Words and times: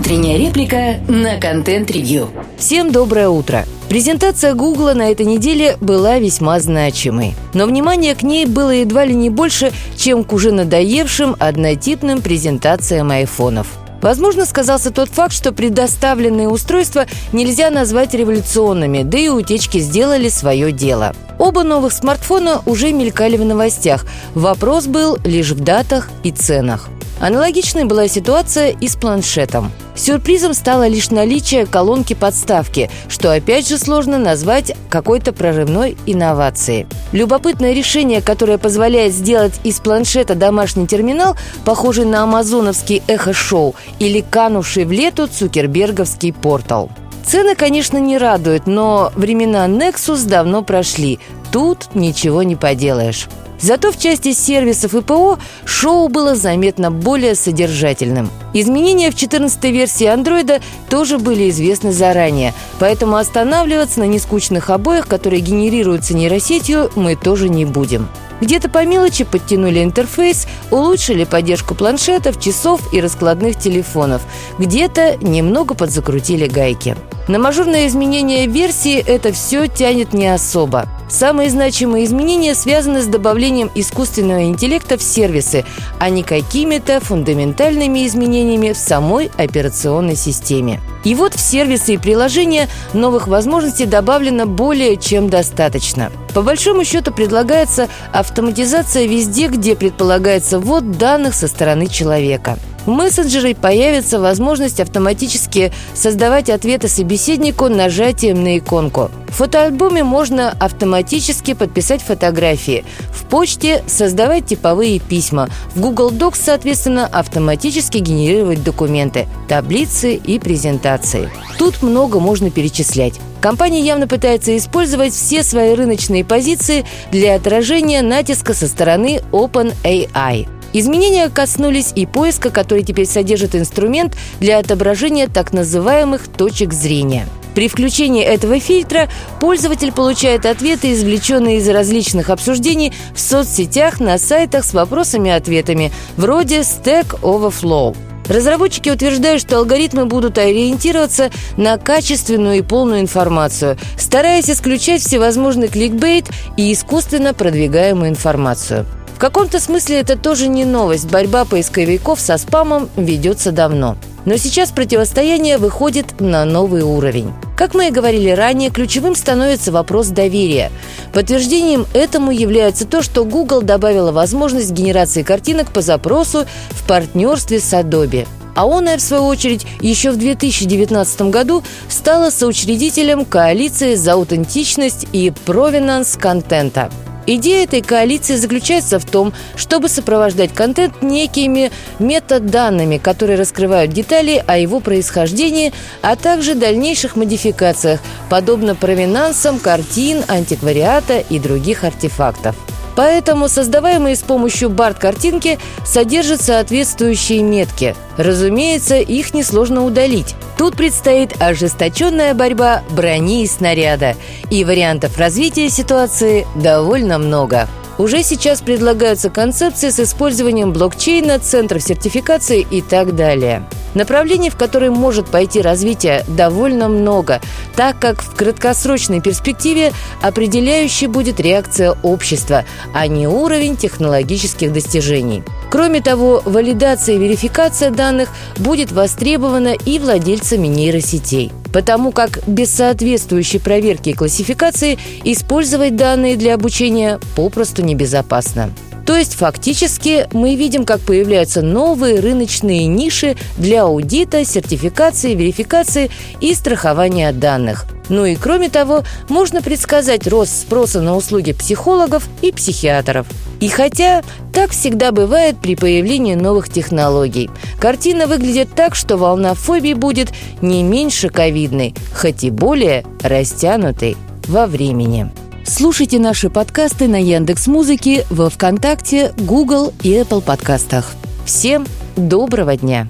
Утренняя 0.00 0.38
реплика 0.38 0.98
на 1.08 1.38
контент-ревью. 1.38 2.30
Всем 2.56 2.90
доброе 2.90 3.28
утро. 3.28 3.66
Презентация 3.90 4.54
Гугла 4.54 4.94
на 4.94 5.10
этой 5.10 5.26
неделе 5.26 5.76
была 5.82 6.18
весьма 6.18 6.58
значимой. 6.58 7.34
Но 7.52 7.66
внимание 7.66 8.14
к 8.14 8.22
ней 8.22 8.46
было 8.46 8.70
едва 8.70 9.04
ли 9.04 9.14
не 9.14 9.28
больше, 9.28 9.72
чем 9.96 10.24
к 10.24 10.32
уже 10.32 10.52
надоевшим 10.52 11.36
однотипным 11.38 12.22
презентациям 12.22 13.10
айфонов. 13.10 13.66
Возможно, 14.00 14.46
сказался 14.46 14.90
тот 14.90 15.10
факт, 15.10 15.34
что 15.34 15.52
предоставленные 15.52 16.48
устройства 16.48 17.04
нельзя 17.34 17.68
назвать 17.68 18.14
революционными, 18.14 19.02
да 19.02 19.18
и 19.18 19.28
утечки 19.28 19.80
сделали 19.80 20.30
свое 20.30 20.72
дело. 20.72 21.14
Оба 21.38 21.62
новых 21.62 21.92
смартфона 21.92 22.62
уже 22.64 22.94
мелькали 22.94 23.36
в 23.36 23.44
новостях. 23.44 24.06
Вопрос 24.34 24.86
был 24.86 25.18
лишь 25.24 25.50
в 25.50 25.60
датах 25.62 26.08
и 26.22 26.32
ценах. 26.32 26.88
Аналогичной 27.20 27.84
была 27.84 28.08
ситуация 28.08 28.70
и 28.70 28.88
с 28.88 28.96
планшетом. 28.96 29.70
Сюрпризом 29.94 30.54
стало 30.54 30.88
лишь 30.88 31.10
наличие 31.10 31.66
колонки 31.66 32.14
подставки, 32.14 32.90
что 33.08 33.30
опять 33.30 33.68
же 33.68 33.76
сложно 33.76 34.16
назвать 34.16 34.74
какой-то 34.88 35.34
прорывной 35.34 35.98
инновацией. 36.06 36.86
Любопытное 37.12 37.74
решение, 37.74 38.22
которое 38.22 38.56
позволяет 38.56 39.12
сделать 39.12 39.60
из 39.64 39.80
планшета 39.80 40.34
домашний 40.34 40.86
терминал, 40.86 41.36
похожий 41.66 42.06
на 42.06 42.22
амазоновский 42.22 43.02
эхо-шоу 43.06 43.74
или 43.98 44.22
канувший 44.22 44.86
в 44.86 44.92
лету 44.92 45.26
цукерберговский 45.26 46.32
портал. 46.32 46.90
Цены, 47.26 47.54
конечно, 47.54 47.98
не 47.98 48.16
радуют, 48.16 48.66
но 48.66 49.12
времена 49.14 49.68
Nexus 49.68 50.26
давно 50.26 50.62
прошли. 50.62 51.18
Тут 51.52 51.94
ничего 51.94 52.42
не 52.42 52.56
поделаешь. 52.56 53.28
Зато 53.60 53.92
в 53.92 53.98
части 53.98 54.32
сервисов 54.32 54.94
и 54.94 55.02
ПО 55.02 55.38
шоу 55.64 56.08
было 56.08 56.34
заметно 56.34 56.90
более 56.90 57.34
содержательным. 57.34 58.30
Изменения 58.54 59.10
в 59.10 59.14
14-й 59.14 59.70
версии 59.70 60.06
андроида 60.06 60.60
тоже 60.88 61.18
были 61.18 61.50
известны 61.50 61.92
заранее, 61.92 62.54
поэтому 62.78 63.16
останавливаться 63.16 64.00
на 64.00 64.04
нескучных 64.04 64.70
обоях, 64.70 65.06
которые 65.06 65.40
генерируются 65.40 66.14
нейросетью, 66.14 66.90
мы 66.96 67.16
тоже 67.16 67.48
не 67.48 67.64
будем. 67.64 68.08
Где-то 68.40 68.70
по 68.70 68.86
мелочи 68.86 69.24
подтянули 69.24 69.84
интерфейс, 69.84 70.46
улучшили 70.70 71.24
поддержку 71.24 71.74
планшетов, 71.74 72.40
часов 72.40 72.80
и 72.92 73.00
раскладных 73.00 73.58
телефонов. 73.58 74.22
Где-то 74.58 75.18
немного 75.20 75.74
подзакрутили 75.74 76.46
гайки. 76.46 76.96
На 77.28 77.38
мажорное 77.38 77.86
изменение 77.86 78.46
версии 78.46 78.98
это 78.98 79.32
все 79.32 79.66
тянет 79.66 80.14
не 80.14 80.26
особо. 80.28 80.88
Самые 81.10 81.50
значимые 81.50 82.04
изменения 82.04 82.54
связаны 82.54 83.02
с 83.02 83.06
добавлением 83.06 83.70
искусственного 83.74 84.44
интеллекта 84.44 84.96
в 84.96 85.02
сервисы, 85.02 85.64
а 85.98 86.08
не 86.08 86.22
какими-то 86.22 87.00
фундаментальными 87.00 88.06
изменениями 88.06 88.72
в 88.72 88.78
самой 88.78 89.30
операционной 89.36 90.14
системе. 90.14 90.80
И 91.02 91.14
вот 91.14 91.34
в 91.34 91.40
сервисы 91.40 91.94
и 91.94 91.98
приложения 91.98 92.68
новых 92.92 93.26
возможностей 93.26 93.86
добавлено 93.86 94.46
более 94.46 94.96
чем 94.96 95.28
достаточно. 95.28 96.12
По 96.32 96.42
большому 96.42 96.84
счету 96.84 97.12
предлагается 97.12 97.88
автоматизация 98.12 99.06
везде, 99.06 99.48
где 99.48 99.74
предполагается 99.74 100.60
ввод 100.60 100.92
данных 100.92 101.34
со 101.34 101.48
стороны 101.48 101.88
человека– 101.88 102.56
в 102.86 102.90
мессенджере 102.90 103.54
появится 103.54 104.20
возможность 104.20 104.80
автоматически 104.80 105.72
создавать 105.94 106.50
ответы 106.50 106.88
собеседнику 106.88 107.68
нажатием 107.68 108.42
на 108.42 108.58
иконку. 108.58 109.10
В 109.28 109.34
фотоальбоме 109.34 110.02
можно 110.02 110.50
автоматически 110.58 111.54
подписать 111.54 112.02
фотографии. 112.02 112.84
В 113.12 113.24
почте 113.26 113.82
создавать 113.86 114.46
типовые 114.46 114.98
письма. 114.98 115.48
В 115.74 115.80
Google 115.80 116.10
Docs, 116.10 116.40
соответственно, 116.42 117.06
автоматически 117.06 117.98
генерировать 117.98 118.64
документы, 118.64 119.28
таблицы 119.48 120.14
и 120.14 120.38
презентации. 120.38 121.30
Тут 121.58 121.82
много 121.82 122.18
можно 122.18 122.50
перечислять. 122.50 123.20
Компания 123.40 123.80
явно 123.80 124.06
пытается 124.06 124.56
использовать 124.56 125.14
все 125.14 125.42
свои 125.42 125.74
рыночные 125.74 126.24
позиции 126.24 126.84
для 127.10 127.36
отражения 127.36 128.02
натиска 128.02 128.52
со 128.52 128.66
стороны 128.66 129.20
OpenAI. 129.32 130.59
Изменения 130.72 131.28
коснулись 131.28 131.92
и 131.94 132.06
поиска, 132.06 132.50
который 132.50 132.84
теперь 132.84 133.06
содержит 133.06 133.56
инструмент 133.56 134.16
для 134.40 134.58
отображения 134.58 135.26
так 135.26 135.52
называемых 135.52 136.28
точек 136.28 136.72
зрения. 136.72 137.26
При 137.54 137.68
включении 137.68 138.22
этого 138.22 138.60
фильтра 138.60 139.08
пользователь 139.40 139.92
получает 139.92 140.46
ответы, 140.46 140.92
извлеченные 140.92 141.58
из 141.58 141.68
различных 141.68 142.30
обсуждений 142.30 142.92
в 143.12 143.20
соцсетях, 143.20 143.98
на 143.98 144.18
сайтах 144.18 144.64
с 144.64 144.72
вопросами 144.72 145.30
и 145.30 145.32
ответами, 145.32 145.92
вроде 146.16 146.60
Stack 146.60 147.20
Overflow. 147.22 147.96
Разработчики 148.28 148.88
утверждают, 148.88 149.40
что 149.40 149.58
алгоритмы 149.58 150.06
будут 150.06 150.38
ориентироваться 150.38 151.30
на 151.56 151.76
качественную 151.78 152.58
и 152.58 152.62
полную 152.62 153.00
информацию, 153.00 153.76
стараясь 153.98 154.48
исключать 154.48 155.02
всевозможный 155.02 155.66
кликбейт 155.66 156.30
и 156.56 156.72
искусственно 156.72 157.34
продвигаемую 157.34 158.10
информацию– 158.10 158.86
каком-то 159.20 159.60
смысле 159.60 160.00
это 160.00 160.16
тоже 160.16 160.48
не 160.48 160.64
новость. 160.64 161.08
Борьба 161.10 161.44
поисковиков 161.44 162.18
со 162.18 162.38
спамом 162.38 162.88
ведется 162.96 163.52
давно. 163.52 163.96
Но 164.24 164.36
сейчас 164.36 164.70
противостояние 164.70 165.58
выходит 165.58 166.20
на 166.20 166.44
новый 166.44 166.82
уровень. 166.82 167.32
Как 167.56 167.74
мы 167.74 167.88
и 167.88 167.90
говорили 167.90 168.30
ранее, 168.30 168.70
ключевым 168.70 169.14
становится 169.14 169.72
вопрос 169.72 170.08
доверия. 170.08 170.72
Подтверждением 171.12 171.86
этому 171.92 172.30
является 172.30 172.86
то, 172.86 173.02
что 173.02 173.24
Google 173.24 173.60
добавила 173.60 174.10
возможность 174.10 174.72
генерации 174.72 175.22
картинок 175.22 175.70
по 175.70 175.82
запросу 175.82 176.46
в 176.70 176.86
партнерстве 176.86 177.60
с 177.60 177.72
Adobe. 177.74 178.26
А 178.54 178.66
Honor, 178.66 178.96
в 178.96 179.02
свою 179.02 179.26
очередь, 179.26 179.66
еще 179.80 180.10
в 180.10 180.16
2019 180.16 181.22
году 181.22 181.62
стала 181.88 182.30
соучредителем 182.30 183.24
коалиции 183.24 183.94
за 183.94 184.14
аутентичность 184.14 185.06
и 185.12 185.30
провинанс 185.44 186.16
контента– 186.16 186.90
Идея 187.26 187.64
этой 187.64 187.82
коалиции 187.82 188.36
заключается 188.36 188.98
в 188.98 189.04
том, 189.04 189.32
чтобы 189.56 189.88
сопровождать 189.88 190.54
контент 190.54 191.02
некими 191.02 191.70
метаданными, 191.98 192.98
которые 192.98 193.38
раскрывают 193.38 193.92
детали 193.92 194.42
о 194.46 194.58
его 194.58 194.80
происхождении, 194.80 195.72
а 196.02 196.16
также 196.16 196.54
дальнейших 196.54 197.16
модификациях, 197.16 198.00
подобно 198.28 198.74
провинансам 198.74 199.58
картин, 199.58 200.24
антиквариата 200.28 201.18
и 201.18 201.38
других 201.38 201.84
артефактов. 201.84 202.56
Поэтому 203.00 203.48
создаваемые 203.48 204.14
с 204.14 204.20
помощью 204.20 204.68
бард-картинки 204.68 205.58
содержат 205.86 206.42
соответствующие 206.42 207.42
метки. 207.42 207.96
Разумеется, 208.18 208.96
их 208.98 209.32
несложно 209.32 209.86
удалить. 209.86 210.34
Тут 210.58 210.76
предстоит 210.76 211.34
ожесточенная 211.40 212.34
борьба 212.34 212.82
брони 212.90 213.44
и 213.44 213.46
снаряда. 213.46 214.16
И 214.50 214.66
вариантов 214.66 215.16
развития 215.16 215.70
ситуации 215.70 216.46
довольно 216.54 217.16
много. 217.16 217.68
Уже 217.96 218.22
сейчас 218.22 218.60
предлагаются 218.60 219.30
концепции 219.30 219.88
с 219.88 219.98
использованием 219.98 220.74
блокчейна, 220.74 221.38
центров 221.38 221.82
сертификации 221.82 222.66
и 222.70 222.82
так 222.82 223.16
далее. 223.16 223.66
Направлений, 223.94 224.50
в 224.50 224.56
которые 224.56 224.90
может 224.90 225.26
пойти 225.26 225.60
развитие, 225.60 226.24
довольно 226.28 226.88
много, 226.88 227.40
так 227.76 227.98
как 227.98 228.22
в 228.22 228.34
краткосрочной 228.34 229.20
перспективе 229.20 229.92
определяющей 230.22 231.06
будет 231.06 231.40
реакция 231.40 231.96
общества, 232.02 232.64
а 232.94 233.06
не 233.06 233.26
уровень 233.26 233.76
технологических 233.76 234.72
достижений. 234.72 235.42
Кроме 235.70 236.00
того, 236.00 236.42
валидация 236.44 237.16
и 237.16 237.18
верификация 237.18 237.90
данных 237.90 238.30
будет 238.56 238.92
востребована 238.92 239.74
и 239.74 239.98
владельцами 239.98 240.66
нейросетей 240.66 241.52
потому 241.72 242.10
как 242.12 242.46
без 242.48 242.74
соответствующей 242.74 243.58
проверки 243.58 244.10
и 244.10 244.14
классификации 244.14 244.98
использовать 245.24 245.96
данные 245.96 246.36
для 246.36 246.54
обучения 246.54 247.20
попросту 247.36 247.82
небезопасно. 247.82 248.72
То 249.10 249.16
есть 249.16 249.34
фактически 249.34 250.28
мы 250.30 250.54
видим, 250.54 250.84
как 250.84 251.00
появляются 251.00 251.62
новые 251.62 252.20
рыночные 252.20 252.86
ниши 252.86 253.36
для 253.58 253.82
аудита, 253.82 254.44
сертификации, 254.44 255.34
верификации 255.34 256.12
и 256.40 256.54
страхования 256.54 257.32
данных. 257.32 257.86
Ну 258.08 258.24
и 258.24 258.36
кроме 258.36 258.68
того, 258.68 259.02
можно 259.28 259.62
предсказать 259.62 260.28
рост 260.28 260.62
спроса 260.62 261.00
на 261.00 261.16
услуги 261.16 261.50
психологов 261.50 262.28
и 262.40 262.52
психиатров. 262.52 263.26
И 263.58 263.66
хотя 263.66 264.22
так 264.54 264.70
всегда 264.70 265.10
бывает 265.10 265.56
при 265.60 265.74
появлении 265.74 266.36
новых 266.36 266.68
технологий, 266.68 267.50
картина 267.80 268.28
выглядит 268.28 268.68
так, 268.76 268.94
что 268.94 269.16
волна 269.16 269.54
фобий 269.54 269.94
будет 269.94 270.28
не 270.62 270.84
меньше 270.84 271.30
ковидной, 271.30 271.96
хоть 272.14 272.44
и 272.44 272.50
более 272.50 273.04
растянутой 273.24 274.16
во 274.46 274.68
времени. 274.68 275.32
Слушайте 275.72 276.18
наши 276.18 276.50
подкасты 276.50 277.06
на 277.06 277.22
Яндекс 277.22 277.68
Музыке, 277.68 278.26
во 278.28 278.50
ВКонтакте, 278.50 279.32
Google 279.36 279.92
и 280.02 280.12
Apple 280.14 280.42
подкастах. 280.42 281.14
Всем 281.46 281.86
доброго 282.16 282.76
дня. 282.76 283.06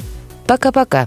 Пока-пока. 0.46 0.98